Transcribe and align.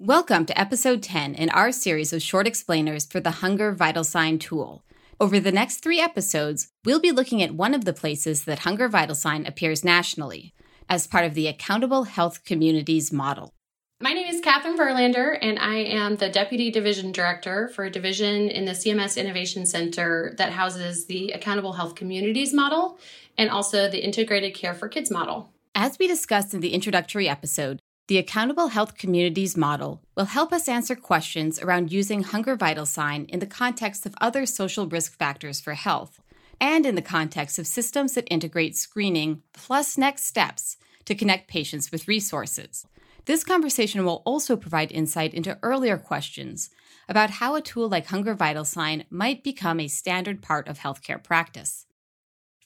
Welcome 0.00 0.44
to 0.46 0.60
episode 0.60 1.04
10 1.04 1.36
in 1.36 1.50
our 1.50 1.70
series 1.70 2.12
of 2.12 2.20
short 2.20 2.48
explainers 2.48 3.06
for 3.06 3.20
the 3.20 3.30
Hunger 3.30 3.70
Vital 3.70 4.02
Sign 4.02 4.40
tool. 4.40 4.82
Over 5.20 5.38
the 5.38 5.52
next 5.52 5.84
three 5.84 6.00
episodes, 6.00 6.72
we'll 6.84 6.98
be 6.98 7.12
looking 7.12 7.40
at 7.40 7.54
one 7.54 7.74
of 7.74 7.84
the 7.84 7.92
places 7.92 8.42
that 8.44 8.58
Hunger 8.58 8.88
Vital 8.88 9.14
Sign 9.14 9.46
appears 9.46 9.84
nationally 9.84 10.52
as 10.88 11.06
part 11.06 11.24
of 11.24 11.34
the 11.34 11.46
Accountable 11.46 12.04
Health 12.04 12.42
Communities 12.42 13.12
model. 13.12 13.54
My 14.00 14.12
name 14.12 14.26
is 14.26 14.40
Katherine 14.40 14.76
Verlander, 14.76 15.38
and 15.40 15.60
I 15.60 15.76
am 15.76 16.16
the 16.16 16.28
Deputy 16.28 16.72
Division 16.72 17.12
Director 17.12 17.68
for 17.68 17.84
a 17.84 17.90
division 17.90 18.48
in 18.48 18.64
the 18.64 18.72
CMS 18.72 19.16
Innovation 19.16 19.64
Center 19.64 20.34
that 20.38 20.50
houses 20.50 21.06
the 21.06 21.30
Accountable 21.30 21.74
Health 21.74 21.94
Communities 21.94 22.52
model 22.52 22.98
and 23.38 23.48
also 23.48 23.88
the 23.88 24.04
Integrated 24.04 24.54
Care 24.54 24.74
for 24.74 24.88
Kids 24.88 25.12
model. 25.12 25.52
As 25.72 26.00
we 26.00 26.08
discussed 26.08 26.52
in 26.52 26.58
the 26.58 26.74
introductory 26.74 27.28
episode, 27.28 27.78
the 28.06 28.18
Accountable 28.18 28.68
Health 28.68 28.98
Communities 28.98 29.56
model 29.56 30.02
will 30.14 30.26
help 30.26 30.52
us 30.52 30.68
answer 30.68 30.94
questions 30.94 31.58
around 31.58 31.90
using 31.90 32.22
Hunger 32.22 32.54
Vital 32.54 32.84
Sign 32.84 33.24
in 33.30 33.38
the 33.38 33.46
context 33.46 34.04
of 34.04 34.14
other 34.20 34.44
social 34.44 34.86
risk 34.86 35.16
factors 35.16 35.58
for 35.58 35.72
health 35.72 36.20
and 36.60 36.84
in 36.84 36.96
the 36.96 37.02
context 37.02 37.58
of 37.58 37.66
systems 37.66 38.12
that 38.12 38.28
integrate 38.30 38.76
screening 38.76 39.42
plus 39.54 39.96
next 39.96 40.26
steps 40.26 40.76
to 41.06 41.14
connect 41.14 41.48
patients 41.48 41.90
with 41.90 42.06
resources. 42.06 42.86
This 43.24 43.42
conversation 43.42 44.04
will 44.04 44.22
also 44.26 44.54
provide 44.54 44.92
insight 44.92 45.32
into 45.32 45.58
earlier 45.62 45.96
questions 45.96 46.68
about 47.08 47.30
how 47.30 47.54
a 47.54 47.62
tool 47.62 47.88
like 47.88 48.06
Hunger 48.06 48.34
Vital 48.34 48.66
Sign 48.66 49.04
might 49.08 49.42
become 49.42 49.80
a 49.80 49.88
standard 49.88 50.42
part 50.42 50.68
of 50.68 50.78
healthcare 50.78 51.22
practice. 51.22 51.86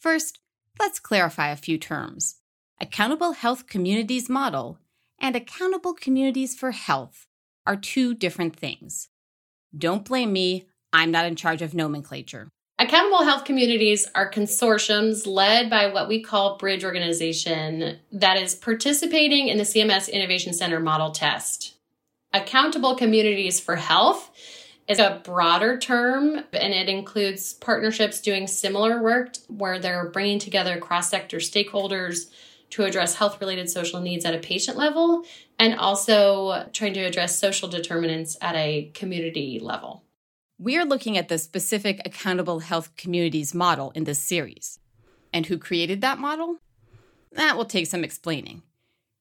First, 0.00 0.40
let's 0.80 0.98
clarify 0.98 1.50
a 1.50 1.56
few 1.56 1.78
terms. 1.78 2.40
Accountable 2.80 3.32
Health 3.32 3.68
Communities 3.68 4.28
model 4.28 4.80
and 5.20 5.36
accountable 5.36 5.94
communities 5.94 6.54
for 6.54 6.70
health 6.70 7.26
are 7.66 7.76
two 7.76 8.14
different 8.14 8.56
things. 8.56 9.08
Don't 9.76 10.04
blame 10.04 10.32
me, 10.32 10.66
I'm 10.92 11.10
not 11.10 11.26
in 11.26 11.36
charge 11.36 11.62
of 11.62 11.74
nomenclature. 11.74 12.48
Accountable 12.80 13.24
health 13.24 13.44
communities 13.44 14.06
are 14.14 14.30
consortiums 14.30 15.26
led 15.26 15.68
by 15.68 15.92
what 15.92 16.08
we 16.08 16.22
call 16.22 16.58
Bridge 16.58 16.84
Organization 16.84 17.98
that 18.12 18.36
is 18.36 18.54
participating 18.54 19.48
in 19.48 19.58
the 19.58 19.64
CMS 19.64 20.10
Innovation 20.10 20.52
Center 20.52 20.78
model 20.78 21.10
test. 21.10 21.74
Accountable 22.32 22.94
communities 22.94 23.58
for 23.58 23.76
health 23.76 24.30
is 24.86 25.00
a 25.00 25.20
broader 25.24 25.76
term 25.76 26.36
and 26.52 26.72
it 26.72 26.88
includes 26.88 27.52
partnerships 27.52 28.20
doing 28.20 28.46
similar 28.46 29.02
work 29.02 29.36
where 29.48 29.78
they're 29.78 30.08
bringing 30.08 30.38
together 30.38 30.78
cross 30.78 31.10
sector 31.10 31.38
stakeholders 31.38 32.30
to 32.70 32.84
address 32.84 33.14
health 33.14 33.40
related 33.40 33.70
social 33.70 34.00
needs 34.00 34.24
at 34.24 34.34
a 34.34 34.38
patient 34.38 34.76
level 34.76 35.24
and 35.58 35.74
also 35.74 36.68
trying 36.72 36.94
to 36.94 37.00
address 37.00 37.38
social 37.38 37.68
determinants 37.68 38.36
at 38.40 38.54
a 38.54 38.90
community 38.94 39.58
level. 39.60 40.04
We 40.58 40.76
are 40.76 40.84
looking 40.84 41.16
at 41.16 41.28
the 41.28 41.38
specific 41.38 42.00
accountable 42.04 42.60
health 42.60 42.96
communities 42.96 43.54
model 43.54 43.92
in 43.92 44.04
this 44.04 44.18
series. 44.18 44.80
And 45.32 45.46
who 45.46 45.58
created 45.58 46.00
that 46.00 46.18
model? 46.18 46.56
That 47.32 47.56
will 47.56 47.64
take 47.64 47.86
some 47.86 48.04
explaining. 48.04 48.62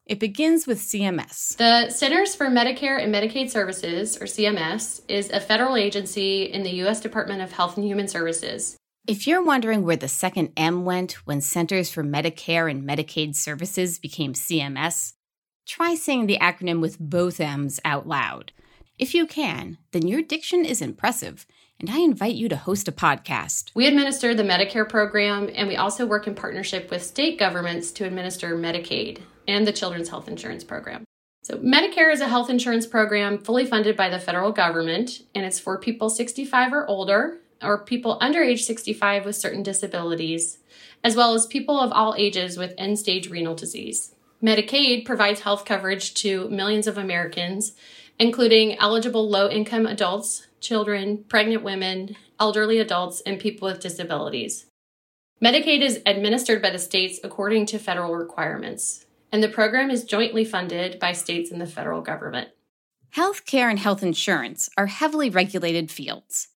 It 0.08 0.20
begins 0.20 0.66
with 0.66 0.80
CMS. 0.80 1.58
The 1.58 1.90
Centers 1.90 2.34
for 2.34 2.46
Medicare 2.46 3.02
and 3.02 3.14
Medicaid 3.14 3.50
Services, 3.50 4.16
or 4.16 4.26
CMS, 4.26 5.02
is 5.10 5.30
a 5.30 5.42
federal 5.42 5.76
agency 5.76 6.44
in 6.44 6.64
the 6.64 6.72
U.S. 6.76 7.02
Department 7.02 7.42
of 7.42 7.52
Health 7.52 7.76
and 7.76 7.86
Human 7.86 8.08
Services. 8.08 8.78
If 9.08 9.26
you're 9.26 9.42
wondering 9.42 9.84
where 9.84 9.96
the 9.96 10.10
second 10.10 10.52
M 10.58 10.84
went 10.84 11.14
when 11.26 11.40
Centers 11.40 11.90
for 11.90 12.04
Medicare 12.04 12.70
and 12.70 12.84
Medicaid 12.84 13.38
Services 13.38 14.00
became 14.00 14.34
CMS, 14.34 15.14
try 15.66 15.96
saying 15.96 16.28
the 16.28 16.40
acronym 16.40 16.82
with 16.82 17.00
both 17.00 17.40
M's 17.40 17.80
out 17.86 18.06
loud. 18.06 18.52
If 19.00 19.14
you 19.14 19.26
can, 19.26 19.78
then 19.94 20.10
your 20.10 20.22
diction 20.22 20.66
is 20.66 20.82
impressive, 20.82 21.48
and 21.80 21.90
I 21.90 22.00
invite 22.00 22.36
you 22.36 22.50
to 22.50 22.58
host 22.58 22.90
a 22.90 22.92
podcast. 22.92 23.72
We 23.76 23.88
administer 23.88 24.36
the 24.36 24.44
Medicare 24.44 24.90
program, 24.90 25.50
and 25.56 25.70
we 25.70 25.78
also 25.78 26.06
work 26.06 26.28
in 26.28 26.36
partnership 26.36 26.92
with 26.92 27.02
state 27.02 27.40
governments 27.40 27.94
to 27.94 28.06
administer 28.06 28.58
Medicaid 28.58 29.22
and 29.48 29.66
the 29.66 29.72
Children's 29.72 30.10
Health 30.10 30.28
Insurance 30.28 30.66
Program. 30.66 31.06
So, 31.44 31.56
Medicare 31.60 32.12
is 32.12 32.20
a 32.20 32.28
health 32.28 32.50
insurance 32.50 32.86
program 32.86 33.38
fully 33.38 33.66
funded 33.66 33.96
by 33.96 34.10
the 34.10 34.20
federal 34.20 34.52
government, 34.52 35.22
and 35.34 35.46
it's 35.46 35.62
for 35.62 35.80
people 35.80 36.10
65 36.10 36.74
or 36.74 36.86
older 36.88 37.40
or 37.62 37.84
people 37.84 38.18
under 38.22 38.42
age 38.42 38.64
65 38.64 39.26
with 39.26 39.36
certain 39.36 39.64
disabilities, 39.64 40.60
as 41.04 41.16
well 41.16 41.34
as 41.34 41.46
people 41.46 41.80
of 41.80 41.92
all 41.92 42.16
ages 42.18 42.58
with 42.58 42.74
end 42.78 43.00
stage 43.00 43.30
renal 43.30 43.56
disease. 43.56 44.14
Medicaid 44.42 45.06
provides 45.06 45.42
health 45.42 45.66
coverage 45.66 46.14
to 46.16 46.50
millions 46.50 46.88
of 46.88 46.98
Americans, 46.98 47.74
including 48.20 48.78
eligible 48.78 49.28
low 49.28 49.50
income 49.50 49.86
adults, 49.86 50.48
children, 50.60 51.24
pregnant 51.28 51.64
women, 51.64 52.16
elderly 52.40 52.80
adults, 52.80 53.22
and 53.22 53.40
people 53.40 53.68
with 53.68 53.80
disabilities. 53.80 54.66
Medicaid 55.44 55.82
is 55.82 56.02
administered 56.06 56.62
by 56.62 56.70
the 56.70 56.80
states 56.80 57.20
according 57.24 57.66
to 57.68 57.80
federal 57.80 58.16
requirements, 58.16 59.06
and 59.32 59.44
the 59.44 59.50
program 59.50 59.92
is 59.92 60.04
jointly 60.04 60.44
funded 60.44 61.00
by 61.00 61.12
states 61.12 61.52
and 61.52 61.62
the 61.62 61.68
federal 61.68 62.02
government. 62.02 62.50
Healthcare 63.16 63.70
and 63.70 63.80
health 63.80 64.04
insurance 64.04 64.70
are 64.78 64.88
heavily 64.88 65.30
regulated 65.30 65.90
fields. 65.92 66.50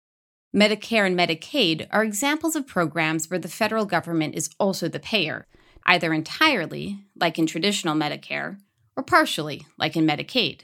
Medicare 0.55 1.07
and 1.07 1.17
Medicaid 1.17 1.87
are 1.93 2.03
examples 2.03 2.57
of 2.57 2.67
programs 2.67 3.31
where 3.31 3.39
the 3.39 3.49
federal 3.49 3.85
government 3.85 4.35
is 4.35 4.51
also 4.59 4.89
the 4.89 4.99
payer, 4.99 5.47
either 5.87 6.13
entirely, 6.13 7.05
like 7.15 7.39
in 7.39 7.47
traditional 7.47 7.95
Medicare, 7.95 8.59
or 8.97 9.05
partially, 9.05 9.65
like 9.79 9.97
in 9.97 10.07
Medicaid. 10.07 10.63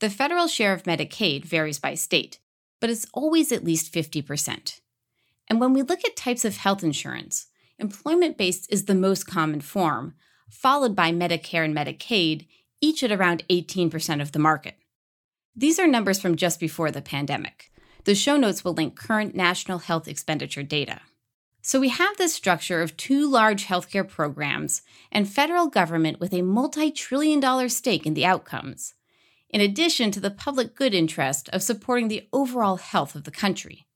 The 0.00 0.08
federal 0.08 0.48
share 0.48 0.72
of 0.72 0.84
Medicaid 0.84 1.44
varies 1.44 1.78
by 1.78 1.94
state, 1.94 2.38
but 2.80 2.88
it's 2.88 3.06
always 3.12 3.52
at 3.52 3.64
least 3.64 3.92
50%. 3.92 4.80
And 5.48 5.60
when 5.60 5.74
we 5.74 5.82
look 5.82 6.02
at 6.06 6.16
types 6.16 6.46
of 6.46 6.56
health 6.56 6.82
insurance, 6.82 7.48
employment 7.78 8.38
based 8.38 8.72
is 8.72 8.86
the 8.86 8.94
most 8.94 9.26
common 9.26 9.60
form, 9.60 10.14
followed 10.48 10.96
by 10.96 11.12
Medicare 11.12 11.64
and 11.64 11.76
Medicaid, 11.76 12.46
each 12.80 13.02
at 13.02 13.12
around 13.12 13.46
18% 13.50 14.22
of 14.22 14.32
the 14.32 14.38
market. 14.38 14.76
These 15.54 15.78
are 15.78 15.86
numbers 15.86 16.20
from 16.20 16.36
just 16.36 16.58
before 16.58 16.90
the 16.90 17.02
pandemic. 17.02 17.70
The 18.04 18.14
show 18.14 18.36
notes 18.36 18.64
will 18.64 18.74
link 18.74 18.96
current 18.96 19.34
national 19.34 19.78
health 19.78 20.06
expenditure 20.08 20.62
data. 20.62 21.00
So 21.62 21.80
we 21.80 21.88
have 21.88 22.18
this 22.18 22.34
structure 22.34 22.82
of 22.82 22.96
two 22.98 23.26
large 23.26 23.66
healthcare 23.66 24.06
programs 24.06 24.82
and 25.10 25.26
federal 25.26 25.68
government 25.68 26.20
with 26.20 26.34
a 26.34 26.42
multi 26.42 26.90
trillion 26.90 27.40
dollar 27.40 27.70
stake 27.70 28.04
in 28.04 28.12
the 28.12 28.26
outcomes, 28.26 28.92
in 29.48 29.62
addition 29.62 30.10
to 30.10 30.20
the 30.20 30.30
public 30.30 30.74
good 30.74 30.92
interest 30.92 31.48
of 31.48 31.62
supporting 31.62 32.08
the 32.08 32.28
overall 32.34 32.76
health 32.76 33.14
of 33.14 33.24
the 33.24 33.30
country. 33.30 33.86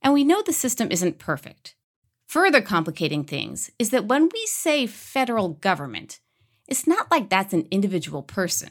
And 0.00 0.14
we 0.14 0.22
know 0.22 0.40
the 0.42 0.52
system 0.52 0.88
isn't 0.92 1.18
perfect. 1.18 1.74
Further 2.28 2.62
complicating 2.62 3.24
things 3.24 3.72
is 3.76 3.90
that 3.90 4.06
when 4.06 4.28
we 4.32 4.46
say 4.46 4.86
federal 4.86 5.48
government, 5.48 6.20
it's 6.68 6.86
not 6.86 7.10
like 7.10 7.28
that's 7.28 7.52
an 7.52 7.66
individual 7.72 8.22
person. 8.22 8.70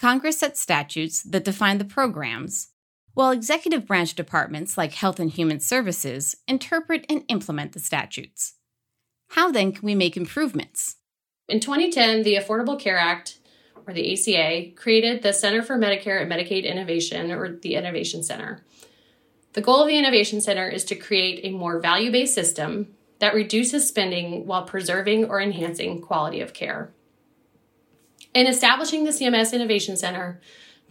Congress 0.00 0.40
sets 0.40 0.60
statutes 0.60 1.22
that 1.22 1.44
define 1.44 1.78
the 1.78 1.84
programs, 1.84 2.70
while 3.14 3.30
executive 3.30 3.86
branch 3.86 4.14
departments 4.14 4.78
like 4.78 4.92
Health 4.92 5.20
and 5.20 5.30
Human 5.30 5.60
Services 5.60 6.36
interpret 6.48 7.04
and 7.08 7.24
implement 7.28 7.72
the 7.72 7.80
statutes. 7.80 8.54
How 9.30 9.50
then 9.50 9.72
can 9.72 9.84
we 9.84 9.94
make 9.94 10.16
improvements? 10.16 10.96
In 11.48 11.60
2010, 11.60 12.22
the 12.22 12.36
Affordable 12.36 12.78
Care 12.78 12.98
Act, 12.98 13.38
or 13.86 13.92
the 13.92 14.12
ACA, 14.12 14.72
created 14.74 15.22
the 15.22 15.32
Center 15.32 15.62
for 15.62 15.76
Medicare 15.76 16.20
and 16.20 16.30
Medicaid 16.30 16.64
Innovation, 16.64 17.30
or 17.30 17.56
the 17.56 17.74
Innovation 17.74 18.22
Center. 18.22 18.64
The 19.54 19.60
goal 19.60 19.82
of 19.82 19.88
the 19.88 19.98
Innovation 19.98 20.40
Center 20.40 20.68
is 20.68 20.84
to 20.86 20.94
create 20.94 21.40
a 21.44 21.50
more 21.50 21.78
value 21.78 22.10
based 22.10 22.34
system 22.34 22.94
that 23.18 23.34
reduces 23.34 23.86
spending 23.86 24.46
while 24.46 24.64
preserving 24.64 25.26
or 25.26 25.40
enhancing 25.40 26.00
quality 26.00 26.40
of 26.40 26.54
care. 26.54 26.92
In 28.34 28.46
establishing 28.46 29.04
the 29.04 29.10
CMS 29.10 29.52
Innovation 29.52 29.96
Center, 29.96 30.40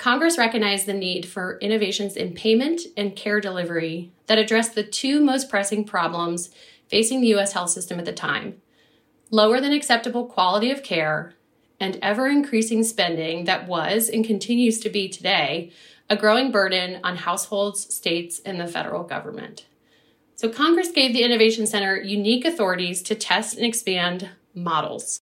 Congress 0.01 0.35
recognized 0.35 0.87
the 0.87 0.93
need 0.95 1.27
for 1.27 1.59
innovations 1.59 2.15
in 2.15 2.33
payment 2.33 2.81
and 2.97 3.15
care 3.15 3.39
delivery 3.39 4.11
that 4.25 4.39
address 4.39 4.69
the 4.69 4.81
two 4.81 5.21
most 5.21 5.47
pressing 5.47 5.83
problems 5.83 6.49
facing 6.87 7.21
the 7.21 7.27
U.S. 7.27 7.53
health 7.53 7.69
system 7.69 7.99
at 7.99 8.05
the 8.05 8.11
time 8.11 8.59
lower 9.29 9.61
than 9.61 9.71
acceptable 9.71 10.25
quality 10.25 10.71
of 10.71 10.81
care 10.81 11.35
and 11.79 11.99
ever 12.01 12.25
increasing 12.25 12.83
spending 12.83 13.45
that 13.45 13.67
was 13.67 14.09
and 14.09 14.25
continues 14.25 14.79
to 14.79 14.89
be 14.89 15.07
today 15.07 15.71
a 16.09 16.17
growing 16.17 16.51
burden 16.51 16.99
on 17.03 17.17
households, 17.17 17.93
states, 17.93 18.41
and 18.43 18.59
the 18.59 18.65
federal 18.65 19.03
government. 19.03 19.67
So, 20.35 20.49
Congress 20.49 20.89
gave 20.89 21.13
the 21.13 21.21
Innovation 21.21 21.67
Center 21.67 21.95
unique 22.01 22.43
authorities 22.43 23.03
to 23.03 23.13
test 23.13 23.55
and 23.55 23.63
expand 23.67 24.29
models. 24.55 25.21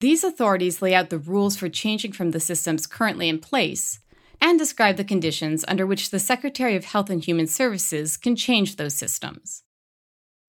These 0.00 0.24
authorities 0.24 0.82
lay 0.82 0.94
out 0.94 1.08
the 1.08 1.18
rules 1.18 1.56
for 1.56 1.68
changing 1.70 2.12
from 2.12 2.32
the 2.32 2.40
systems 2.40 2.86
currently 2.86 3.28
in 3.28 3.38
place 3.38 4.00
and 4.40 4.58
describe 4.58 4.96
the 4.96 5.04
conditions 5.04 5.64
under 5.66 5.86
which 5.86 6.10
the 6.10 6.18
Secretary 6.18 6.76
of 6.76 6.84
Health 6.84 7.08
and 7.08 7.24
Human 7.24 7.46
Services 7.46 8.18
can 8.18 8.36
change 8.36 8.76
those 8.76 8.94
systems. 8.94 9.62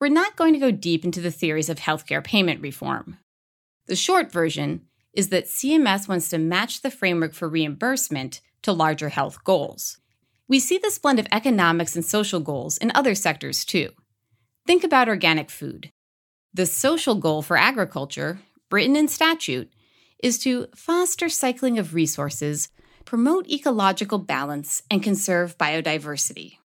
We're 0.02 0.10
not 0.10 0.36
going 0.36 0.54
to 0.54 0.60
go 0.60 0.72
deep 0.72 1.06
into 1.06 1.22
the 1.22 1.32
theories 1.32 1.70
of 1.70 1.80
healthcare 1.80 2.24
payment 2.24 2.62
reform. 2.62 3.18
The 3.88 3.96
short 3.96 4.32
version 4.32 4.82
is 5.14 5.30
that 5.30 5.46
CMS 5.46 6.10
wants 6.10 6.30
to 6.30 6.38
match 6.38 6.82
the 6.82 6.92
framework 6.92 7.34
for 7.34 7.48
reimbursement 7.48 8.42
to 8.64 8.74
larger 8.74 9.10
health 9.10 9.44
goals. 9.46 9.98
We 10.50 10.60
see 10.60 10.78
this 10.78 11.00
blend 11.00 11.20
of 11.20 11.28
economics 11.32 11.96
and 11.96 12.06
social 12.06 12.42
goals 12.42 12.78
in 12.78 12.92
other 12.94 13.16
sectors 13.16 13.64
too. 13.64 13.92
Think 14.66 14.84
about 14.84 15.08
organic 15.08 15.50
food. 15.50 15.90
The 16.54 16.66
social 16.66 17.16
goal 17.16 17.42
for 17.42 17.58
agriculture, 17.58 18.40
written 18.72 18.96
in 18.96 19.08
statute, 19.08 19.72
is 20.24 20.40
to 20.40 20.68
foster 20.76 21.30
cycling 21.30 21.78
of 21.78 21.94
resources, 21.94 22.70
promote 23.06 23.50
ecological 23.50 24.18
balance, 24.18 24.82
and 24.90 25.04
conserve 25.04 25.58
biodiversity. 25.58 26.58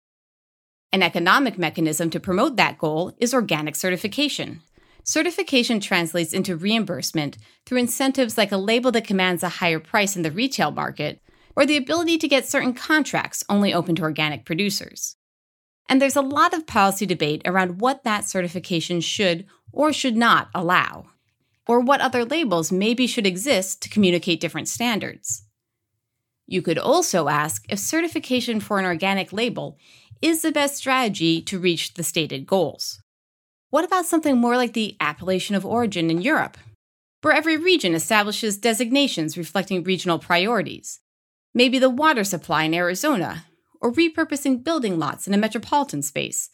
An 0.93 1.03
economic 1.03 1.59
mechanism 1.59 2.11
to 2.11 2.21
promote 2.21 2.57
that 2.57 2.79
goal 2.79 3.13
is 3.19 3.35
organic 3.35 3.77
certification. 3.77 4.63
Certification 5.05 5.81
translates 5.81 6.33
into 6.33 6.57
reimbursement 6.57 7.39
through 7.65 7.79
incentives 7.79 8.37
like 8.37 8.53
a 8.53 8.57
label 8.57 8.91
that 8.93 9.07
commands 9.07 9.43
a 9.43 9.49
higher 9.49 9.81
price 9.81 10.17
in 10.17 10.23
the 10.23 10.31
retail 10.31 10.71
market, 10.71 11.21
or 11.57 11.67
the 11.67 11.77
ability 11.77 12.19
to 12.19 12.29
get 12.29 12.49
certain 12.49 12.75
contracts 12.75 13.45
only 13.49 13.75
open 13.75 13.95
to 13.97 14.03
organic 14.03 14.45
producers. 14.45 15.17
And 15.89 16.01
there's 16.01 16.17
a 16.17 16.23
lot 16.23 16.55
of 16.55 16.67
policy 16.67 17.07
debate 17.07 17.43
around 17.45 17.81
what 17.81 18.05
that 18.05 18.25
certification 18.25 19.01
should 19.01 19.47
or 19.73 19.93
should 19.93 20.17
not 20.17 20.49
allow, 20.55 21.07
or 21.67 21.81
what 21.81 22.01
other 22.01 22.25
labels 22.25 22.73
maybe 22.73 23.07
should 23.07 23.27
exist 23.27 23.83
to 23.83 23.89
communicate 23.89 24.41
different 24.41 24.69
standards. 24.69 25.45
You 26.47 26.63
could 26.63 26.79
also 26.79 27.29
ask 27.29 27.65
if 27.69 27.79
certification 27.79 28.59
for 28.59 28.79
an 28.79 28.85
organic 28.85 29.33
label 29.33 29.79
is 30.21 30.43
the 30.43 30.53
best 30.53 30.77
strategy 30.77 31.41
to 31.43 31.59
reach 31.59 31.95
the 31.95 32.03
stated 32.03 32.47
goals. 32.47 33.01
What 33.71 33.85
about 33.85 34.07
something 34.07 34.37
more 34.37 34.57
like 34.57 34.73
the 34.73 34.97
appellation 35.01 35.55
of 35.55 35.65
origin 35.65 36.11
in 36.11 36.23
Europe, 36.23 36.59
where 37.23 37.33
every 37.33 37.57
region 37.57 37.95
establishes 37.95 38.59
designations 38.59 39.39
reflecting 39.39 39.85
regional 39.85 40.19
priorities? 40.19 40.99
Maybe 41.55 41.79
the 41.79 41.89
water 41.89 42.25
supply 42.25 42.65
in 42.65 42.75
Arizona, 42.75 43.47
or 43.81 43.93
repurposing 43.93 44.65
building 44.65 44.99
lots 44.99 45.27
in 45.27 45.35
a 45.35 45.39
metropolitan 45.39 46.03
space. 46.03 46.51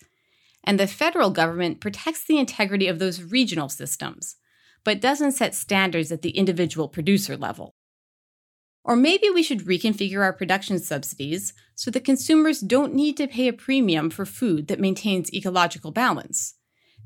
And 0.63 0.79
the 0.79 0.87
federal 0.87 1.31
government 1.31 1.81
protects 1.81 2.25
the 2.25 2.39
integrity 2.39 2.87
of 2.87 2.99
those 2.99 3.23
regional 3.23 3.69
systems, 3.69 4.37
but 4.87 5.01
doesn't 5.01 5.33
set 5.33 5.53
standards 5.53 6.13
at 6.13 6.23
the 6.23 6.31
individual 6.31 6.87
producer 6.89 7.37
level. 7.37 7.75
Or 8.85 8.95
maybe 8.95 9.29
we 9.29 9.43
should 9.43 9.67
reconfigure 9.67 10.23
our 10.23 10.33
production 10.33 10.79
subsidies 10.79 11.53
so 11.75 11.91
that 11.91 12.05
consumers 12.05 12.61
don't 12.61 12.95
need 12.95 13.17
to 13.17 13.27
pay 13.27 13.49
a 13.49 13.53
premium 13.53 14.11
for 14.11 14.25
food 14.25 14.69
that 14.69 14.79
maintains 14.79 15.35
ecological 15.35 15.91
balance. 15.91 16.55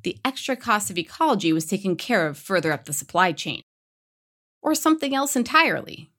The 0.02 0.18
extra 0.26 0.56
cost 0.56 0.90
of 0.90 0.98
ecology 0.98 1.54
was 1.54 1.64
taken 1.64 1.96
care 1.96 2.26
of 2.26 2.36
further 2.36 2.70
up 2.70 2.84
the 2.84 2.92
supply 2.92 3.32
chain. 3.32 3.62
Or 4.60 4.74
something 4.74 5.14
else 5.14 5.34
entirely. 5.34 6.10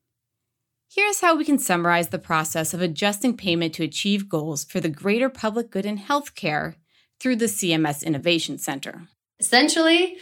Here's 0.91 1.21
how 1.21 1.35
we 1.35 1.45
can 1.45 1.59
summarize 1.59 2.07
the 2.07 2.17
process 2.17 2.73
of 2.73 2.81
adjusting 2.81 3.37
payment 3.37 3.75
to 3.75 3.83
achieve 3.83 4.27
goals 4.27 4.63
for 4.63 4.79
the 4.79 4.89
greater 4.89 5.29
public 5.29 5.69
good 5.69 5.85
in 5.85 5.99
healthcare 5.99 6.73
through 7.19 7.35
the 7.35 7.45
CMS 7.45 8.03
Innovation 8.03 8.57
Center. 8.57 9.03
Essentially, 9.39 10.17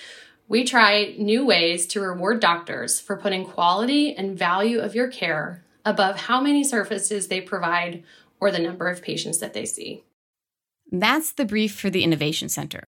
we 0.50 0.66
try 0.66 1.14
new 1.18 1.46
ways 1.46 1.86
to 1.86 2.02
reward 2.02 2.42
doctors 2.42 3.00
for 3.00 3.16
putting 3.16 3.46
quality 3.46 4.14
and 4.16 4.38
value 4.38 4.80
of 4.80 4.96
your 4.96 5.08
care 5.08 5.64
above 5.86 6.18
how 6.18 6.42
many 6.42 6.64
services 6.64 7.28
they 7.28 7.40
provide 7.40 8.04
or 8.42 8.52
the 8.52 8.60
number 8.60 8.88
of 8.88 9.04
patients 9.04 9.38
that 9.38 9.54
they 9.54 9.66
see. 9.66 10.04
That's 10.92 11.32
the 11.32 11.46
brief 11.46 11.80
for 11.80 11.92
the 11.92 12.04
Innovation 12.04 12.50
Center. 12.50 12.84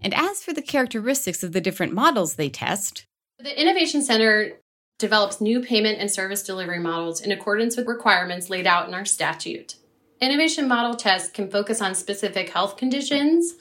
And 0.00 0.14
as 0.14 0.42
for 0.42 0.52
the 0.52 0.62
characteristics 0.62 1.42
of 1.42 1.52
the 1.52 1.60
different 1.60 1.92
models 1.92 2.36
they 2.36 2.48
test, 2.48 3.04
the 3.38 3.60
Innovation 3.60 4.02
Center 4.02 4.52
develops 4.98 5.40
new 5.40 5.60
payment 5.60 5.98
and 5.98 6.10
service 6.10 6.42
delivery 6.42 6.78
models 6.78 7.20
in 7.20 7.32
accordance 7.32 7.76
with 7.76 7.88
requirements 7.88 8.50
laid 8.50 8.66
out 8.66 8.86
in 8.86 8.94
our 8.94 9.04
statute. 9.04 9.76
Innovation 10.20 10.68
model 10.68 10.94
tests 10.94 11.30
can 11.30 11.50
focus 11.50 11.80
on 11.80 11.94
specific 11.94 12.50
health 12.50 12.76
conditions 12.76 13.54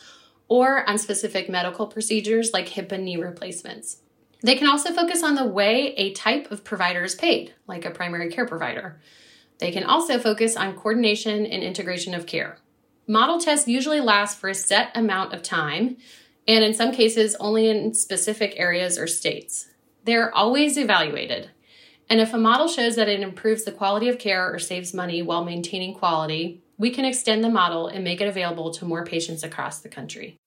or 0.49 0.87
on 0.89 0.97
specific 0.97 1.47
medical 1.47 1.87
procedures 1.87 2.51
like 2.51 2.67
hip 2.67 2.91
and 2.91 3.05
knee 3.05 3.15
replacements. 3.15 4.01
They 4.41 4.55
can 4.55 4.67
also 4.67 4.91
focus 4.91 5.23
on 5.23 5.35
the 5.35 5.45
way 5.45 5.93
a 5.95 6.13
type 6.13 6.51
of 6.51 6.63
provider 6.63 7.03
is 7.03 7.15
paid, 7.15 7.53
like 7.67 7.85
a 7.85 7.91
primary 7.91 8.29
care 8.29 8.45
provider. 8.45 8.99
They 9.59 9.71
can 9.71 9.83
also 9.83 10.17
focus 10.17 10.55
on 10.55 10.75
coordination 10.75 11.45
and 11.45 11.63
integration 11.63 12.13
of 12.13 12.25
care. 12.25 12.57
Model 13.07 13.39
tests 13.39 13.67
usually 13.67 13.99
last 13.99 14.39
for 14.39 14.49
a 14.49 14.55
set 14.55 14.91
amount 14.95 15.33
of 15.33 15.43
time, 15.43 15.97
and 16.47 16.63
in 16.63 16.73
some 16.73 16.91
cases, 16.91 17.35
only 17.39 17.67
in 17.67 17.93
specific 17.93 18.53
areas 18.57 18.97
or 18.97 19.07
states. 19.07 19.67
They're 20.05 20.33
always 20.33 20.77
evaluated. 20.77 21.51
And 22.09 22.19
if 22.21 22.33
a 22.33 22.37
model 22.37 22.67
shows 22.67 22.95
that 22.95 23.09
it 23.09 23.19
improves 23.19 23.65
the 23.65 23.71
quality 23.71 24.09
of 24.09 24.17
care 24.17 24.51
or 24.51 24.57
saves 24.57 24.93
money 24.93 25.21
while 25.21 25.43
maintaining 25.43 25.93
quality, 25.93 26.63
we 26.79 26.89
can 26.89 27.05
extend 27.05 27.43
the 27.43 27.49
model 27.49 27.87
and 27.87 28.03
make 28.03 28.21
it 28.21 28.27
available 28.27 28.71
to 28.71 28.85
more 28.85 29.05
patients 29.05 29.43
across 29.43 29.79
the 29.79 29.89
country. 29.89 30.37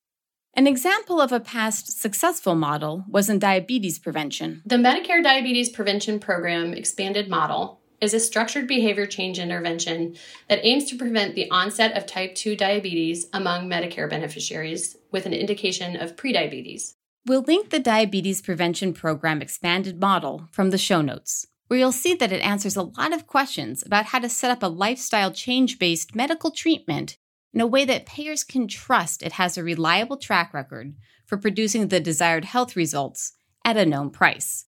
An 0.54 0.66
example 0.66 1.20
of 1.20 1.30
a 1.30 1.40
past 1.40 2.00
successful 2.00 2.54
model 2.54 3.04
was 3.08 3.30
in 3.30 3.38
diabetes 3.38 3.98
prevention. 3.98 4.62
The 4.66 4.76
Medicare 4.76 5.22
Diabetes 5.22 5.70
Prevention 5.70 6.18
Program 6.18 6.74
expanded 6.74 7.28
model 7.28 7.80
is 8.00 8.12
a 8.12 8.20
structured 8.20 8.66
behavior 8.66 9.06
change 9.06 9.38
intervention 9.38 10.16
that 10.48 10.64
aims 10.64 10.86
to 10.86 10.98
prevent 10.98 11.34
the 11.34 11.50
onset 11.50 11.96
of 11.96 12.04
type 12.04 12.34
2 12.34 12.56
diabetes 12.56 13.26
among 13.32 13.68
Medicare 13.68 14.10
beneficiaries 14.10 14.96
with 15.10 15.24
an 15.24 15.32
indication 15.32 15.96
of 15.96 16.16
prediabetes. 16.16 16.94
We'll 17.24 17.42
link 17.42 17.70
the 17.70 17.78
Diabetes 17.78 18.42
Prevention 18.42 18.92
Program 18.92 19.40
expanded 19.40 20.00
model 20.00 20.48
from 20.50 20.70
the 20.70 20.78
show 20.78 21.00
notes 21.00 21.46
where 21.72 21.78
you'll 21.78 21.90
see 21.90 22.14
that 22.14 22.32
it 22.32 22.42
answers 22.42 22.76
a 22.76 22.82
lot 22.82 23.14
of 23.14 23.26
questions 23.26 23.82
about 23.82 24.04
how 24.04 24.18
to 24.18 24.28
set 24.28 24.50
up 24.50 24.62
a 24.62 24.66
lifestyle 24.66 25.32
change 25.32 25.78
based 25.78 26.14
medical 26.14 26.50
treatment 26.50 27.16
in 27.54 27.62
a 27.62 27.66
way 27.66 27.82
that 27.82 28.04
payers 28.04 28.44
can 28.44 28.68
trust 28.68 29.22
it 29.22 29.32
has 29.32 29.56
a 29.56 29.64
reliable 29.64 30.18
track 30.18 30.52
record 30.52 30.94
for 31.24 31.38
producing 31.38 31.88
the 31.88 31.98
desired 31.98 32.44
health 32.44 32.76
results 32.76 33.32
at 33.64 33.78
a 33.78 33.86
known 33.86 34.10
price. 34.10 34.66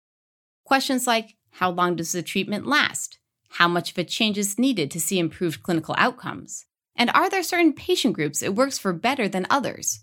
Questions 0.66 1.08
like 1.08 1.38
how 1.52 1.72
long 1.72 1.96
does 1.96 2.12
the 2.12 2.22
treatment 2.22 2.68
last? 2.68 3.18
How 3.52 3.70
much 3.70 3.92
of 3.92 3.98
a 3.98 4.04
change 4.04 4.38
is 4.38 4.60
needed 4.60 4.92
to 4.92 5.00
see 5.00 5.20
improved 5.20 5.64
clinical 5.64 5.96
outcomes? 5.98 6.66
And 6.98 7.10
are 7.12 7.30
there 7.30 7.44
certain 7.44 7.72
patient 7.72 8.14
groups 8.14 8.44
it 8.44 8.56
works 8.56 8.78
for 8.78 8.92
better 8.92 9.30
than 9.30 9.48
others? 9.50 10.02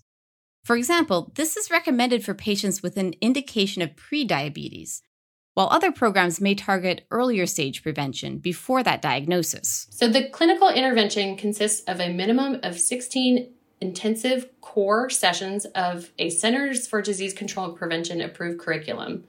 For 0.64 0.78
example, 0.78 1.30
this 1.34 1.58
is 1.58 1.70
recommended 1.70 2.24
for 2.24 2.32
patients 2.32 2.82
with 2.82 2.96
an 2.96 3.12
indication 3.20 3.82
of 3.82 3.96
prediabetes, 3.96 5.02
while 5.56 5.68
other 5.70 5.90
programs 5.90 6.38
may 6.38 6.54
target 6.54 7.06
earlier 7.10 7.46
stage 7.46 7.82
prevention 7.82 8.36
before 8.36 8.82
that 8.82 9.00
diagnosis. 9.00 9.86
So, 9.90 10.06
the 10.06 10.28
clinical 10.28 10.68
intervention 10.68 11.34
consists 11.34 11.80
of 11.84 11.98
a 11.98 12.12
minimum 12.12 12.60
of 12.62 12.78
16 12.78 13.54
intensive 13.80 14.50
core 14.60 15.08
sessions 15.08 15.64
of 15.74 16.10
a 16.18 16.28
Centers 16.28 16.86
for 16.86 17.00
Disease 17.00 17.32
Control 17.32 17.70
and 17.70 17.76
Prevention 17.76 18.20
approved 18.20 18.60
curriculum, 18.60 19.24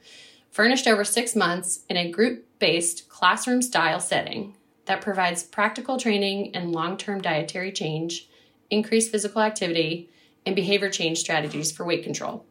furnished 0.52 0.86
over 0.86 1.06
six 1.06 1.34
months 1.34 1.86
in 1.90 1.96
a 1.96 2.12
group 2.12 2.46
based 2.60 3.08
classroom 3.08 3.62
style 3.62 4.02
setting 4.02 4.58
that 4.84 5.00
provides 5.00 5.44
practical 5.44 5.98
training 5.98 6.54
and 6.54 6.74
long 6.74 6.98
term 6.98 7.22
dietary 7.22 7.72
change, 7.72 8.28
increased 8.70 9.12
physical 9.14 9.42
activity, 9.42 10.10
and 10.46 10.58
behavior 10.58 10.90
change 10.90 11.20
strategies 11.20 11.72
for 11.72 11.86
weight 11.86 12.04
control. 12.04 12.46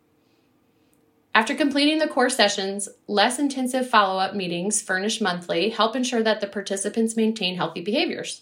After 1.36 1.54
completing 1.54 1.98
the 1.98 2.08
core 2.08 2.30
sessions, 2.30 2.88
less 3.06 3.38
intensive 3.38 3.90
follow 3.90 4.18
up 4.18 4.34
meetings 4.34 4.80
furnished 4.80 5.20
monthly 5.20 5.68
help 5.68 5.94
ensure 5.94 6.22
that 6.22 6.40
the 6.40 6.46
participants 6.46 7.14
maintain 7.14 7.56
healthy 7.56 7.82
behaviors. 7.82 8.40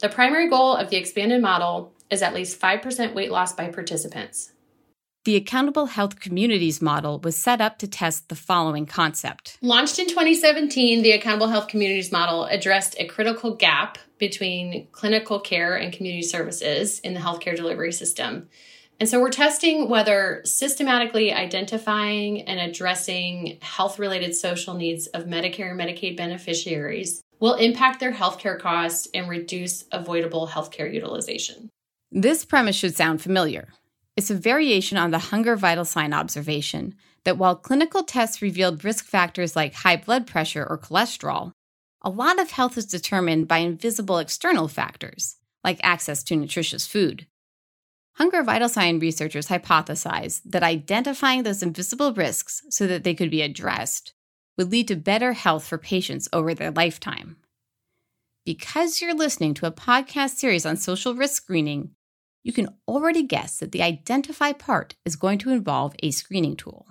The 0.00 0.08
primary 0.08 0.48
goal 0.48 0.74
of 0.74 0.88
the 0.88 0.96
expanded 0.96 1.42
model 1.42 1.92
is 2.10 2.22
at 2.22 2.32
least 2.32 2.58
5% 2.58 3.12
weight 3.12 3.30
loss 3.30 3.52
by 3.52 3.68
participants. 3.68 4.52
The 5.26 5.36
Accountable 5.36 5.84
Health 5.84 6.20
Communities 6.20 6.80
model 6.80 7.20
was 7.20 7.36
set 7.36 7.60
up 7.60 7.76
to 7.80 7.86
test 7.86 8.30
the 8.30 8.34
following 8.34 8.86
concept. 8.86 9.58
Launched 9.60 9.98
in 9.98 10.08
2017, 10.08 11.02
the 11.02 11.12
Accountable 11.12 11.48
Health 11.48 11.68
Communities 11.68 12.10
model 12.10 12.46
addressed 12.46 12.96
a 12.98 13.06
critical 13.06 13.54
gap 13.54 13.98
between 14.16 14.88
clinical 14.90 15.38
care 15.38 15.76
and 15.76 15.92
community 15.92 16.22
services 16.22 16.98
in 17.00 17.12
the 17.12 17.20
healthcare 17.20 17.54
delivery 17.54 17.92
system. 17.92 18.48
And 19.02 19.08
so 19.08 19.20
we're 19.20 19.30
testing 19.30 19.88
whether 19.88 20.42
systematically 20.44 21.32
identifying 21.32 22.42
and 22.42 22.60
addressing 22.60 23.58
health 23.60 23.98
related 23.98 24.32
social 24.32 24.74
needs 24.74 25.08
of 25.08 25.24
Medicare 25.24 25.72
and 25.72 25.80
Medicaid 25.80 26.16
beneficiaries 26.16 27.20
will 27.40 27.54
impact 27.54 27.98
their 27.98 28.12
healthcare 28.12 28.56
costs 28.56 29.08
and 29.12 29.28
reduce 29.28 29.86
avoidable 29.90 30.46
healthcare 30.46 30.94
utilization. 30.94 31.68
This 32.12 32.44
premise 32.44 32.76
should 32.76 32.94
sound 32.94 33.20
familiar. 33.20 33.70
It's 34.16 34.30
a 34.30 34.36
variation 34.36 34.96
on 34.96 35.10
the 35.10 35.18
hunger 35.18 35.56
vital 35.56 35.84
sign 35.84 36.12
observation 36.12 36.94
that 37.24 37.38
while 37.38 37.56
clinical 37.56 38.04
tests 38.04 38.40
revealed 38.40 38.84
risk 38.84 39.04
factors 39.04 39.56
like 39.56 39.74
high 39.74 39.96
blood 39.96 40.28
pressure 40.28 40.64
or 40.64 40.78
cholesterol, 40.78 41.50
a 42.02 42.08
lot 42.08 42.38
of 42.38 42.52
health 42.52 42.78
is 42.78 42.86
determined 42.86 43.48
by 43.48 43.58
invisible 43.58 44.18
external 44.18 44.68
factors, 44.68 45.38
like 45.64 45.80
access 45.82 46.22
to 46.22 46.36
nutritious 46.36 46.86
food. 46.86 47.26
Hunger 48.16 48.42
vital 48.42 48.68
sign 48.68 48.98
researchers 48.98 49.48
hypothesized 49.48 50.42
that 50.44 50.62
identifying 50.62 51.42
those 51.42 51.62
invisible 51.62 52.12
risks 52.12 52.62
so 52.68 52.86
that 52.86 53.04
they 53.04 53.14
could 53.14 53.30
be 53.30 53.42
addressed 53.42 54.12
would 54.58 54.70
lead 54.70 54.88
to 54.88 54.96
better 54.96 55.32
health 55.32 55.64
for 55.64 55.78
patients 55.78 56.28
over 56.32 56.54
their 56.54 56.70
lifetime. 56.70 57.36
Because 58.44 59.00
you're 59.00 59.14
listening 59.14 59.54
to 59.54 59.66
a 59.66 59.72
podcast 59.72 60.30
series 60.30 60.66
on 60.66 60.76
social 60.76 61.14
risk 61.14 61.42
screening, 61.42 61.92
you 62.42 62.52
can 62.52 62.68
already 62.88 63.22
guess 63.22 63.58
that 63.58 63.72
the 63.72 63.82
identify 63.82 64.52
part 64.52 64.96
is 65.04 65.16
going 65.16 65.38
to 65.38 65.50
involve 65.50 65.94
a 66.02 66.10
screening 66.10 66.56
tool. 66.56 66.88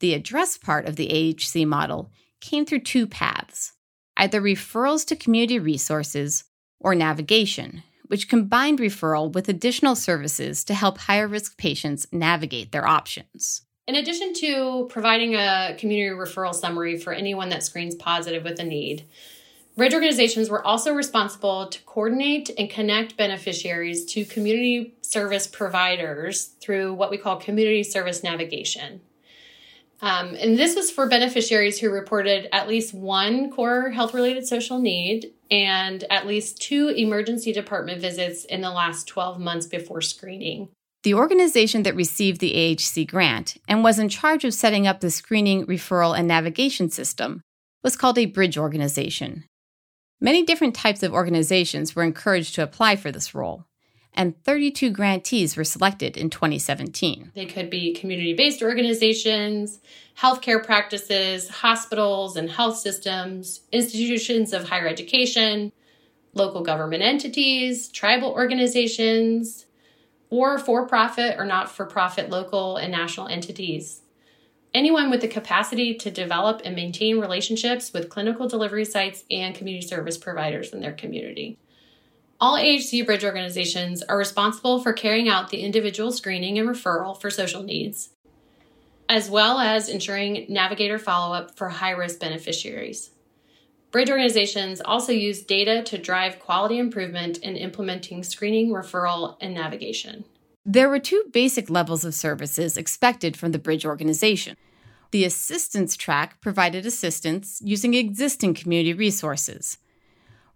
The 0.00 0.14
address 0.14 0.56
part 0.56 0.86
of 0.86 0.96
the 0.96 1.08
AHC 1.08 1.66
model 1.66 2.10
came 2.40 2.64
through 2.64 2.80
two 2.80 3.06
paths 3.06 3.72
either 4.16 4.42
referrals 4.42 5.06
to 5.06 5.16
community 5.16 5.58
resources 5.58 6.44
or 6.78 6.94
navigation, 6.94 7.82
which 8.12 8.28
combined 8.28 8.78
referral 8.78 9.32
with 9.32 9.48
additional 9.48 9.96
services 9.96 10.64
to 10.64 10.74
help 10.74 10.98
higher 10.98 11.26
risk 11.26 11.56
patients 11.56 12.06
navigate 12.12 12.70
their 12.70 12.86
options. 12.86 13.62
In 13.88 13.94
addition 13.94 14.34
to 14.34 14.86
providing 14.90 15.34
a 15.34 15.74
community 15.78 16.14
referral 16.14 16.54
summary 16.54 16.98
for 16.98 17.14
anyone 17.14 17.48
that 17.48 17.62
screens 17.62 17.94
positive 17.94 18.44
with 18.44 18.60
a 18.60 18.64
need, 18.64 19.06
Bridge 19.78 19.94
organizations 19.94 20.50
were 20.50 20.62
also 20.62 20.92
responsible 20.92 21.68
to 21.68 21.82
coordinate 21.84 22.50
and 22.58 22.68
connect 22.68 23.16
beneficiaries 23.16 24.04
to 24.04 24.26
community 24.26 24.92
service 25.00 25.46
providers 25.46 26.50
through 26.60 26.92
what 26.92 27.10
we 27.10 27.16
call 27.16 27.36
community 27.36 27.82
service 27.82 28.22
navigation. 28.22 29.00
Um, 30.02 30.34
and 30.34 30.58
this 30.58 30.74
was 30.74 30.90
for 30.90 31.08
beneficiaries 31.08 31.78
who 31.78 31.88
reported 31.88 32.48
at 32.52 32.66
least 32.68 32.92
one 32.92 33.50
core 33.52 33.90
health 33.90 34.12
related 34.12 34.46
social 34.46 34.80
need 34.80 35.32
and 35.48 36.04
at 36.10 36.26
least 36.26 36.60
two 36.60 36.88
emergency 36.88 37.52
department 37.52 38.00
visits 38.00 38.44
in 38.44 38.62
the 38.62 38.70
last 38.70 39.06
12 39.06 39.38
months 39.38 39.66
before 39.66 40.00
screening. 40.00 40.68
The 41.04 41.14
organization 41.14 41.84
that 41.84 41.94
received 41.94 42.40
the 42.40 42.52
AHC 42.52 43.08
grant 43.08 43.56
and 43.68 43.84
was 43.84 44.00
in 44.00 44.08
charge 44.08 44.44
of 44.44 44.54
setting 44.54 44.88
up 44.88 45.00
the 45.00 45.10
screening, 45.10 45.66
referral, 45.66 46.18
and 46.18 46.26
navigation 46.26 46.90
system 46.90 47.40
was 47.84 47.96
called 47.96 48.18
a 48.18 48.26
bridge 48.26 48.58
organization. 48.58 49.44
Many 50.20 50.44
different 50.44 50.74
types 50.74 51.02
of 51.02 51.12
organizations 51.12 51.94
were 51.94 52.04
encouraged 52.04 52.54
to 52.56 52.62
apply 52.62 52.96
for 52.96 53.10
this 53.10 53.34
role, 53.34 53.66
and 54.14 54.42
32 54.44 54.90
grantees 54.90 55.56
were 55.56 55.64
selected 55.64 56.16
in 56.16 56.30
2017. 56.30 57.32
They 57.34 57.46
could 57.46 57.70
be 57.70 57.94
community 57.94 58.34
based 58.34 58.62
organizations, 58.62 59.80
healthcare 60.18 60.64
practices, 60.64 61.48
hospitals 61.48 62.36
and 62.36 62.50
health 62.50 62.78
systems, 62.78 63.62
institutions 63.72 64.52
of 64.52 64.68
higher 64.68 64.86
education, 64.86 65.72
local 66.34 66.62
government 66.62 67.02
entities, 67.02 67.88
tribal 67.88 68.30
organizations, 68.32 69.66
or 70.30 70.58
for 70.58 70.86
profit 70.86 71.36
or 71.38 71.44
not 71.44 71.70
for 71.70 71.84
profit 71.84 72.30
local 72.30 72.76
and 72.76 72.90
national 72.90 73.28
entities. 73.28 74.00
Anyone 74.74 75.10
with 75.10 75.20
the 75.20 75.28
capacity 75.28 75.94
to 75.94 76.10
develop 76.10 76.62
and 76.64 76.74
maintain 76.74 77.20
relationships 77.20 77.92
with 77.92 78.08
clinical 78.08 78.48
delivery 78.48 78.86
sites 78.86 79.24
and 79.30 79.54
community 79.54 79.86
service 79.86 80.16
providers 80.16 80.72
in 80.72 80.80
their 80.80 80.94
community. 80.94 81.58
All 82.42 82.58
AHC 82.58 83.06
Bridge 83.06 83.24
organizations 83.24 84.02
are 84.02 84.18
responsible 84.18 84.82
for 84.82 84.92
carrying 84.92 85.28
out 85.28 85.50
the 85.50 85.60
individual 85.60 86.10
screening 86.10 86.58
and 86.58 86.68
referral 86.68 87.16
for 87.20 87.30
social 87.30 87.62
needs, 87.62 88.08
as 89.08 89.30
well 89.30 89.60
as 89.60 89.88
ensuring 89.88 90.46
navigator 90.48 90.98
follow 90.98 91.36
up 91.36 91.56
for 91.56 91.68
high 91.68 91.92
risk 91.92 92.18
beneficiaries. 92.18 93.12
Bridge 93.92 94.10
organizations 94.10 94.80
also 94.80 95.12
use 95.12 95.44
data 95.44 95.84
to 95.84 95.96
drive 95.96 96.40
quality 96.40 96.80
improvement 96.80 97.38
in 97.38 97.54
implementing 97.54 98.24
screening, 98.24 98.70
referral, 98.70 99.36
and 99.40 99.54
navigation. 99.54 100.24
There 100.66 100.88
were 100.88 100.98
two 100.98 101.22
basic 101.32 101.70
levels 101.70 102.04
of 102.04 102.12
services 102.12 102.76
expected 102.76 103.36
from 103.36 103.52
the 103.52 103.60
Bridge 103.60 103.86
organization. 103.86 104.56
The 105.12 105.24
assistance 105.24 105.96
track 105.96 106.40
provided 106.40 106.86
assistance 106.86 107.60
using 107.62 107.94
existing 107.94 108.54
community 108.54 108.94
resources. 108.94 109.78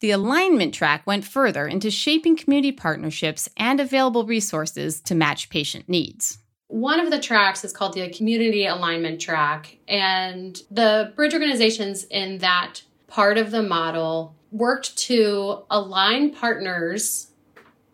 The 0.06 0.12
alignment 0.12 0.72
track 0.72 1.04
went 1.04 1.24
further 1.24 1.66
into 1.66 1.90
shaping 1.90 2.36
community 2.36 2.70
partnerships 2.70 3.48
and 3.56 3.80
available 3.80 4.24
resources 4.24 5.00
to 5.00 5.16
match 5.16 5.50
patient 5.50 5.88
needs. 5.88 6.38
One 6.68 7.00
of 7.00 7.10
the 7.10 7.18
tracks 7.18 7.64
is 7.64 7.72
called 7.72 7.94
the 7.94 8.08
Community 8.10 8.66
Alignment 8.66 9.20
Track, 9.20 9.78
and 9.88 10.62
the 10.70 11.12
bridge 11.16 11.34
organizations 11.34 12.04
in 12.04 12.38
that 12.38 12.82
part 13.08 13.36
of 13.36 13.50
the 13.50 13.64
model 13.64 14.36
worked 14.52 14.96
to 15.08 15.64
align 15.70 16.32
partners 16.32 17.32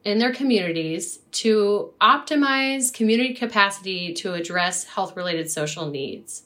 in 0.04 0.18
their 0.18 0.34
communities 0.34 1.16
to 1.30 1.94
optimize 1.98 2.92
community 2.92 3.32
capacity 3.32 4.12
to 4.12 4.34
address 4.34 4.84
health 4.84 5.16
related 5.16 5.50
social 5.50 5.88
needs. 5.88 6.42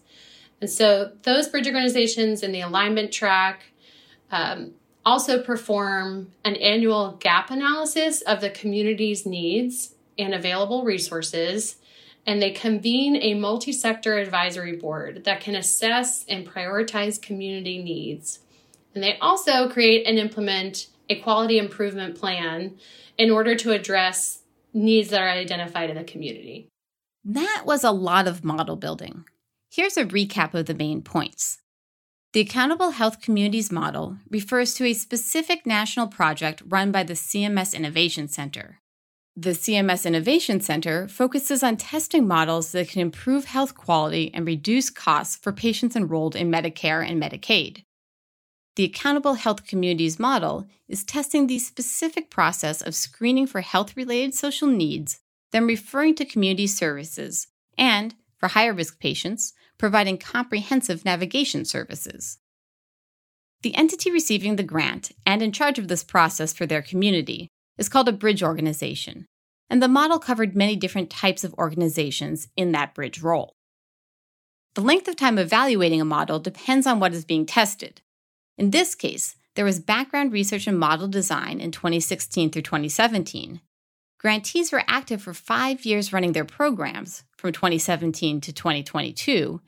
And 0.60 0.70
so 0.70 1.10
those 1.24 1.48
bridge 1.48 1.66
organizations 1.66 2.44
in 2.44 2.52
the 2.52 2.60
alignment 2.60 3.10
track 3.10 3.72
um, 4.30 4.74
also 5.06 5.40
perform 5.40 6.32
an 6.44 6.56
annual 6.56 7.12
gap 7.20 7.50
analysis 7.50 8.20
of 8.22 8.40
the 8.40 8.50
community's 8.50 9.24
needs 9.24 9.94
and 10.18 10.34
available 10.34 10.84
resources. 10.84 11.76
And 12.26 12.42
they 12.42 12.50
convene 12.50 13.14
a 13.16 13.34
multi 13.34 13.72
sector 13.72 14.18
advisory 14.18 14.74
board 14.74 15.22
that 15.24 15.40
can 15.40 15.54
assess 15.54 16.24
and 16.28 16.46
prioritize 16.46 17.22
community 17.22 17.80
needs. 17.80 18.40
And 18.94 19.04
they 19.04 19.16
also 19.18 19.68
create 19.68 20.06
and 20.06 20.18
implement 20.18 20.88
a 21.08 21.20
quality 21.20 21.58
improvement 21.58 22.18
plan 22.18 22.76
in 23.16 23.30
order 23.30 23.54
to 23.54 23.70
address 23.70 24.42
needs 24.74 25.10
that 25.10 25.22
are 25.22 25.30
identified 25.30 25.88
in 25.88 25.96
the 25.96 26.04
community. 26.04 26.68
That 27.24 27.62
was 27.64 27.84
a 27.84 27.92
lot 27.92 28.26
of 28.26 28.44
model 28.44 28.76
building. 28.76 29.24
Here's 29.70 29.96
a 29.96 30.04
recap 30.04 30.54
of 30.54 30.66
the 30.66 30.74
main 30.74 31.02
points. 31.02 31.58
The 32.36 32.42
Accountable 32.42 32.90
Health 32.90 33.22
Communities 33.22 33.72
model 33.72 34.18
refers 34.28 34.74
to 34.74 34.84
a 34.84 34.92
specific 34.92 35.64
national 35.64 36.08
project 36.08 36.62
run 36.68 36.92
by 36.92 37.02
the 37.02 37.14
CMS 37.14 37.74
Innovation 37.74 38.28
Center. 38.28 38.82
The 39.34 39.52
CMS 39.52 40.04
Innovation 40.04 40.60
Center 40.60 41.08
focuses 41.08 41.62
on 41.62 41.78
testing 41.78 42.28
models 42.28 42.72
that 42.72 42.90
can 42.90 43.00
improve 43.00 43.46
health 43.46 43.74
quality 43.74 44.30
and 44.34 44.46
reduce 44.46 44.90
costs 44.90 45.36
for 45.36 45.50
patients 45.50 45.96
enrolled 45.96 46.36
in 46.36 46.50
Medicare 46.52 47.02
and 47.08 47.18
Medicaid. 47.18 47.84
The 48.74 48.84
Accountable 48.84 49.36
Health 49.36 49.66
Communities 49.66 50.18
model 50.18 50.66
is 50.88 51.04
testing 51.04 51.46
the 51.46 51.58
specific 51.58 52.28
process 52.28 52.82
of 52.82 52.94
screening 52.94 53.46
for 53.46 53.62
health 53.62 53.96
related 53.96 54.34
social 54.34 54.68
needs, 54.68 55.20
then 55.52 55.66
referring 55.66 56.14
to 56.16 56.26
community 56.26 56.66
services, 56.66 57.46
and, 57.78 58.14
for 58.36 58.48
higher 58.48 58.74
risk 58.74 59.00
patients, 59.00 59.54
providing 59.78 60.18
comprehensive 60.18 61.04
navigation 61.04 61.64
services. 61.64 62.38
The 63.62 63.74
entity 63.74 64.10
receiving 64.10 64.56
the 64.56 64.62
grant 64.62 65.12
and 65.24 65.42
in 65.42 65.52
charge 65.52 65.78
of 65.78 65.88
this 65.88 66.04
process 66.04 66.52
for 66.52 66.66
their 66.66 66.82
community 66.82 67.48
is 67.78 67.88
called 67.88 68.08
a 68.08 68.12
bridge 68.12 68.42
organization, 68.42 69.26
and 69.68 69.82
the 69.82 69.88
model 69.88 70.18
covered 70.18 70.56
many 70.56 70.76
different 70.76 71.10
types 71.10 71.44
of 71.44 71.54
organizations 71.54 72.48
in 72.56 72.72
that 72.72 72.94
bridge 72.94 73.22
role. 73.22 73.54
The 74.74 74.82
length 74.82 75.08
of 75.08 75.16
time 75.16 75.38
evaluating 75.38 76.00
a 76.00 76.04
model 76.04 76.38
depends 76.38 76.86
on 76.86 77.00
what 77.00 77.14
is 77.14 77.24
being 77.24 77.46
tested. 77.46 78.02
In 78.58 78.70
this 78.70 78.94
case, 78.94 79.36
there 79.54 79.64
was 79.64 79.80
background 79.80 80.32
research 80.32 80.66
and 80.66 80.78
model 80.78 81.08
design 81.08 81.60
in 81.60 81.72
2016 81.72 82.50
through 82.50 82.62
2017. 82.62 83.60
Grantees 84.26 84.72
were 84.72 84.82
active 84.88 85.22
for 85.22 85.32
five 85.32 85.84
years 85.84 86.12
running 86.12 86.32
their 86.32 86.44
programs 86.44 87.22
from 87.36 87.52
2017 87.52 88.40
to 88.40 88.52
2022, 88.52 89.60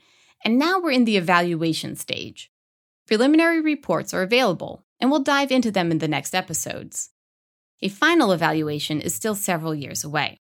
and 0.45 0.59
now 0.59 0.81
we're 0.81 0.91
in 0.91 1.05
the 1.05 1.17
evaluation 1.17 1.95
stage. 1.95 2.51
Preliminary 3.07 3.61
reports 3.61 4.13
are 4.13 4.23
available, 4.23 4.85
and 4.99 5.13
we'll 5.13 5.23
dive 5.23 5.53
into 5.53 5.71
them 5.71 5.93
in 5.93 5.99
the 5.99 6.09
next 6.09 6.35
episodes. 6.35 7.11
A 7.83 7.89
final 7.89 8.33
evaluation 8.33 9.01
is 9.01 9.15
still 9.15 9.37
several 9.37 9.77
years 9.77 10.03
away. 10.03 10.41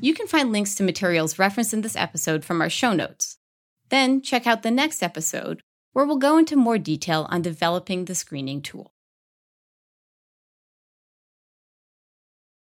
You 0.00 0.14
can 0.14 0.28
find 0.28 0.52
links 0.52 0.76
to 0.76 0.84
materials 0.84 1.40
referenced 1.40 1.74
in 1.74 1.80
this 1.80 1.96
episode 1.96 2.44
from 2.44 2.60
our 2.60 2.70
show 2.70 2.92
notes. 2.92 3.36
Then 3.88 4.22
check 4.22 4.46
out 4.46 4.62
the 4.62 4.70
next 4.70 5.02
episode 5.02 5.60
where 5.92 6.06
we'll 6.06 6.18
go 6.18 6.38
into 6.38 6.54
more 6.54 6.78
detail 6.78 7.26
on 7.30 7.42
developing 7.42 8.04
the 8.04 8.14
screening 8.14 8.62
tool. 8.62 8.91